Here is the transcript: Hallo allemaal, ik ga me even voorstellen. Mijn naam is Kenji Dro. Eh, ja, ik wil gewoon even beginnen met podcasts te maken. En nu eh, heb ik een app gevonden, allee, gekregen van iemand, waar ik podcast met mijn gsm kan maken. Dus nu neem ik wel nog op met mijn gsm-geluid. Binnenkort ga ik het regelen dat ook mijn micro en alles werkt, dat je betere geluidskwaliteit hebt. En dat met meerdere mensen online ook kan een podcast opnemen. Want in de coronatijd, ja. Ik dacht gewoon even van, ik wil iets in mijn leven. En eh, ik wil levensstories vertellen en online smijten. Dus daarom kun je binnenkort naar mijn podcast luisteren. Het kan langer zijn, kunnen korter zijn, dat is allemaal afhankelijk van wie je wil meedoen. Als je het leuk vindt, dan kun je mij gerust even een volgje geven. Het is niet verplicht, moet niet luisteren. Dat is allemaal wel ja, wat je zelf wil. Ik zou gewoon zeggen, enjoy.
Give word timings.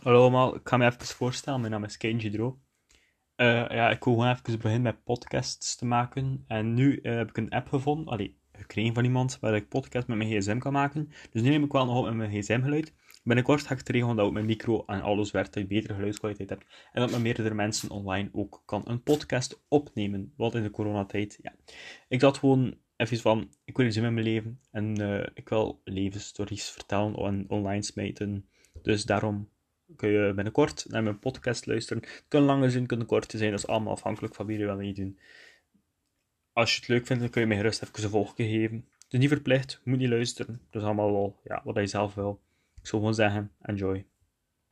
Hallo 0.00 0.20
allemaal, 0.20 0.54
ik 0.54 0.68
ga 0.68 0.76
me 0.76 0.86
even 0.86 1.06
voorstellen. 1.06 1.60
Mijn 1.60 1.72
naam 1.72 1.84
is 1.84 1.96
Kenji 1.96 2.30
Dro. 2.30 2.60
Eh, 3.34 3.46
ja, 3.46 3.90
ik 3.90 4.04
wil 4.04 4.12
gewoon 4.14 4.30
even 4.30 4.58
beginnen 4.58 4.82
met 4.82 5.04
podcasts 5.04 5.76
te 5.76 5.86
maken. 5.86 6.44
En 6.46 6.74
nu 6.74 6.96
eh, 6.96 7.14
heb 7.14 7.28
ik 7.28 7.36
een 7.36 7.50
app 7.50 7.68
gevonden, 7.68 8.06
allee, 8.06 8.38
gekregen 8.52 8.94
van 8.94 9.04
iemand, 9.04 9.38
waar 9.40 9.54
ik 9.54 9.68
podcast 9.68 10.06
met 10.06 10.16
mijn 10.16 10.30
gsm 10.30 10.58
kan 10.58 10.72
maken. 10.72 11.08
Dus 11.30 11.42
nu 11.42 11.48
neem 11.48 11.64
ik 11.64 11.72
wel 11.72 11.84
nog 11.84 11.98
op 11.98 12.04
met 12.04 12.14
mijn 12.14 12.30
gsm-geluid. 12.30 12.94
Binnenkort 13.24 13.60
ga 13.66 13.72
ik 13.72 13.78
het 13.78 13.88
regelen 13.88 14.16
dat 14.16 14.26
ook 14.26 14.32
mijn 14.32 14.46
micro 14.46 14.84
en 14.86 15.02
alles 15.02 15.30
werkt, 15.30 15.54
dat 15.54 15.62
je 15.62 15.68
betere 15.68 15.94
geluidskwaliteit 15.94 16.50
hebt. 16.50 16.64
En 16.92 17.00
dat 17.00 17.10
met 17.10 17.20
meerdere 17.20 17.54
mensen 17.54 17.90
online 17.90 18.28
ook 18.32 18.62
kan 18.66 18.82
een 18.84 19.02
podcast 19.02 19.64
opnemen. 19.68 20.32
Want 20.36 20.54
in 20.54 20.62
de 20.62 20.70
coronatijd, 20.70 21.38
ja. 21.42 21.54
Ik 22.08 22.20
dacht 22.20 22.38
gewoon 22.38 22.78
even 22.96 23.18
van, 23.18 23.50
ik 23.64 23.76
wil 23.76 23.86
iets 23.86 23.96
in 23.96 24.02
mijn 24.02 24.26
leven. 24.26 24.60
En 24.70 24.96
eh, 24.96 25.26
ik 25.34 25.48
wil 25.48 25.80
levensstories 25.84 26.70
vertellen 26.70 27.14
en 27.14 27.44
online 27.48 27.82
smijten. 27.82 28.48
Dus 28.82 29.04
daarom 29.04 29.48
kun 30.00 30.10
je 30.10 30.32
binnenkort 30.34 30.84
naar 30.88 31.02
mijn 31.02 31.18
podcast 31.18 31.66
luisteren. 31.66 32.02
Het 32.02 32.24
kan 32.28 32.42
langer 32.42 32.70
zijn, 32.70 32.86
kunnen 32.86 33.06
korter 33.06 33.38
zijn, 33.38 33.50
dat 33.50 33.58
is 33.58 33.66
allemaal 33.66 33.92
afhankelijk 33.92 34.34
van 34.34 34.46
wie 34.46 34.58
je 34.58 34.64
wil 34.64 34.76
meedoen. 34.76 35.18
Als 36.52 36.72
je 36.72 36.80
het 36.80 36.88
leuk 36.88 37.06
vindt, 37.06 37.22
dan 37.22 37.30
kun 37.30 37.40
je 37.40 37.46
mij 37.46 37.56
gerust 37.56 37.82
even 37.82 38.04
een 38.04 38.10
volgje 38.10 38.44
geven. 38.44 38.88
Het 38.98 39.12
is 39.12 39.18
niet 39.18 39.28
verplicht, 39.28 39.80
moet 39.84 39.98
niet 39.98 40.08
luisteren. 40.08 40.60
Dat 40.70 40.82
is 40.82 40.86
allemaal 40.88 41.12
wel 41.12 41.40
ja, 41.44 41.60
wat 41.64 41.76
je 41.76 41.86
zelf 41.86 42.14
wil. 42.14 42.40
Ik 42.80 42.86
zou 42.86 43.00
gewoon 43.02 43.14
zeggen, 43.14 43.52
enjoy. 43.62 44.06